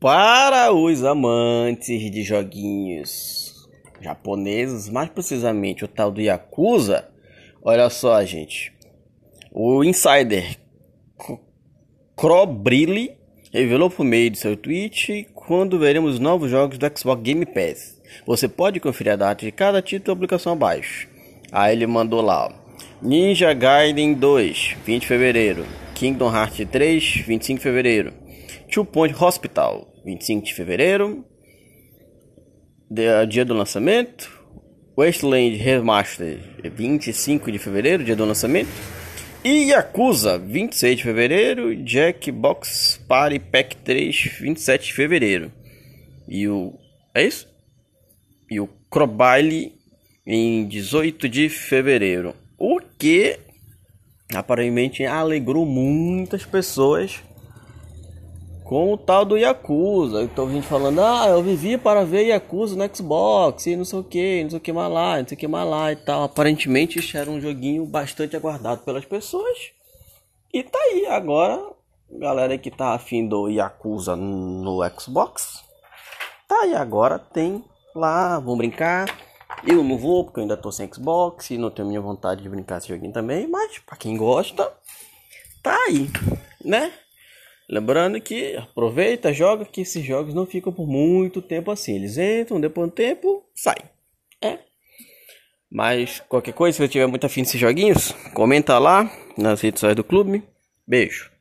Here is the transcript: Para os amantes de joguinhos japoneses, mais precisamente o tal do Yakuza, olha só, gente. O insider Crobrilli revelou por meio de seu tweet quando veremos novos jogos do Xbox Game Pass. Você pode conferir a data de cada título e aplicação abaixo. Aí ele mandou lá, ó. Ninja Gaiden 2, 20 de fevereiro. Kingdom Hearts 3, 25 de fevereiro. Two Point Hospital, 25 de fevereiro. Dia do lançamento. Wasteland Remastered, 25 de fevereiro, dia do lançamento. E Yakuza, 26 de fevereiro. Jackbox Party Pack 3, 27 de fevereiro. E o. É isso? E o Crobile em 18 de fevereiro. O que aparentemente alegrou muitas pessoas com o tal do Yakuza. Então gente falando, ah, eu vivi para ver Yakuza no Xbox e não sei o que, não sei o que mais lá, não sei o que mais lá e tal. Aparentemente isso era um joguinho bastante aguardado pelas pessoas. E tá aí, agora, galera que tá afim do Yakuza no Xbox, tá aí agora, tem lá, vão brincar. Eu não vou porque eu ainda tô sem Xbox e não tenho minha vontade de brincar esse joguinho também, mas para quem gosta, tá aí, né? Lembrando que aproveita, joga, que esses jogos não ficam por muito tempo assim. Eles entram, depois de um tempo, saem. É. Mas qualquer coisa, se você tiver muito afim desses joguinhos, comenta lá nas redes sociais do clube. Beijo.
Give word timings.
Para 0.00 0.72
os 0.72 1.02
amantes 1.02 2.08
de 2.08 2.22
joguinhos 2.22 3.68
japoneses, 4.00 4.88
mais 4.88 5.08
precisamente 5.08 5.84
o 5.84 5.88
tal 5.88 6.12
do 6.12 6.20
Yakuza, 6.20 7.08
olha 7.60 7.90
só, 7.90 8.24
gente. 8.24 8.72
O 9.50 9.82
insider 9.82 10.56
Crobrilli 12.14 13.16
revelou 13.52 13.90
por 13.90 14.04
meio 14.04 14.30
de 14.30 14.38
seu 14.38 14.56
tweet 14.56 15.26
quando 15.34 15.80
veremos 15.80 16.20
novos 16.20 16.48
jogos 16.48 16.78
do 16.78 16.86
Xbox 16.96 17.20
Game 17.20 17.44
Pass. 17.44 18.00
Você 18.24 18.46
pode 18.46 18.78
conferir 18.78 19.14
a 19.14 19.16
data 19.16 19.44
de 19.44 19.50
cada 19.50 19.82
título 19.82 20.12
e 20.12 20.16
aplicação 20.16 20.52
abaixo. 20.52 21.08
Aí 21.50 21.74
ele 21.74 21.88
mandou 21.88 22.20
lá, 22.20 22.46
ó. 22.46 22.52
Ninja 23.02 23.52
Gaiden 23.52 24.14
2, 24.14 24.76
20 24.84 25.00
de 25.00 25.08
fevereiro. 25.08 25.66
Kingdom 25.96 26.32
Hearts 26.32 26.68
3, 26.70 27.24
25 27.26 27.58
de 27.58 27.62
fevereiro. 27.64 28.27
Two 28.70 28.84
Point 28.84 29.14
Hospital, 29.18 29.92
25 30.04 30.46
de 30.46 30.54
fevereiro. 30.54 31.24
Dia 33.28 33.44
do 33.44 33.54
lançamento. 33.54 34.38
Wasteland 34.96 35.56
Remastered, 35.56 36.42
25 36.74 37.52
de 37.52 37.58
fevereiro, 37.58 38.02
dia 38.02 38.16
do 38.16 38.24
lançamento. 38.24 38.68
E 39.44 39.70
Yakuza, 39.70 40.36
26 40.38 40.96
de 40.96 41.02
fevereiro. 41.04 41.86
Jackbox 41.86 43.00
Party 43.06 43.38
Pack 43.38 43.76
3, 43.76 44.38
27 44.40 44.86
de 44.86 44.92
fevereiro. 44.92 45.52
E 46.26 46.48
o. 46.48 46.74
É 47.14 47.24
isso? 47.24 47.48
E 48.50 48.58
o 48.58 48.68
Crobile 48.90 49.72
em 50.26 50.66
18 50.66 51.28
de 51.28 51.48
fevereiro. 51.48 52.34
O 52.58 52.80
que 52.98 53.38
aparentemente 54.34 55.04
alegrou 55.06 55.64
muitas 55.64 56.44
pessoas 56.44 57.22
com 58.68 58.92
o 58.92 58.98
tal 58.98 59.24
do 59.24 59.38
Yakuza. 59.38 60.22
Então 60.22 60.50
gente 60.50 60.66
falando, 60.66 61.00
ah, 61.00 61.26
eu 61.26 61.42
vivi 61.42 61.78
para 61.78 62.04
ver 62.04 62.26
Yakuza 62.26 62.76
no 62.76 62.94
Xbox 62.94 63.66
e 63.66 63.74
não 63.74 63.84
sei 63.84 63.98
o 63.98 64.04
que, 64.04 64.42
não 64.42 64.50
sei 64.50 64.58
o 64.58 64.60
que 64.60 64.72
mais 64.74 64.92
lá, 64.92 65.18
não 65.18 65.26
sei 65.26 65.36
o 65.36 65.40
que 65.40 65.48
mais 65.48 65.66
lá 65.66 65.90
e 65.90 65.96
tal. 65.96 66.22
Aparentemente 66.22 66.98
isso 66.98 67.16
era 67.16 67.30
um 67.30 67.40
joguinho 67.40 67.86
bastante 67.86 68.36
aguardado 68.36 68.82
pelas 68.82 69.06
pessoas. 69.06 69.72
E 70.52 70.62
tá 70.62 70.78
aí, 70.78 71.06
agora, 71.06 71.58
galera 72.10 72.58
que 72.58 72.70
tá 72.70 72.94
afim 72.94 73.26
do 73.26 73.48
Yakuza 73.48 74.14
no 74.14 74.80
Xbox, 75.00 75.64
tá 76.46 76.60
aí 76.60 76.74
agora, 76.74 77.18
tem 77.18 77.64
lá, 77.94 78.38
vão 78.38 78.58
brincar. 78.58 79.06
Eu 79.66 79.82
não 79.82 79.96
vou 79.96 80.24
porque 80.24 80.40
eu 80.40 80.42
ainda 80.42 80.58
tô 80.58 80.70
sem 80.70 80.92
Xbox 80.92 81.50
e 81.50 81.56
não 81.56 81.70
tenho 81.70 81.88
minha 81.88 82.02
vontade 82.02 82.42
de 82.42 82.48
brincar 82.50 82.78
esse 82.78 82.88
joguinho 82.88 83.14
também, 83.14 83.48
mas 83.48 83.78
para 83.78 83.96
quem 83.96 84.14
gosta, 84.14 84.70
tá 85.62 85.74
aí, 85.86 86.10
né? 86.62 86.92
Lembrando 87.68 88.18
que 88.20 88.56
aproveita, 88.56 89.32
joga, 89.32 89.64
que 89.64 89.82
esses 89.82 90.02
jogos 90.02 90.32
não 90.32 90.46
ficam 90.46 90.72
por 90.72 90.86
muito 90.86 91.42
tempo 91.42 91.70
assim. 91.70 91.96
Eles 91.96 92.16
entram, 92.16 92.60
depois 92.60 92.86
de 92.86 92.92
um 92.92 92.94
tempo, 92.94 93.44
saem. 93.54 93.84
É. 94.40 94.58
Mas 95.70 96.20
qualquer 96.20 96.54
coisa, 96.54 96.74
se 96.74 96.82
você 96.82 96.88
tiver 96.88 97.06
muito 97.06 97.26
afim 97.26 97.42
desses 97.42 97.60
joguinhos, 97.60 98.12
comenta 98.32 98.78
lá 98.78 99.10
nas 99.36 99.60
redes 99.60 99.80
sociais 99.80 99.96
do 99.96 100.02
clube. 100.02 100.42
Beijo. 100.86 101.30